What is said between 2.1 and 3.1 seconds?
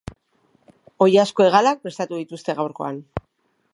dituzte gaurkoan.